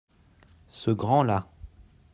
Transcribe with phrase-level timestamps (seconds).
[0.67, 1.47] Ce grand-là.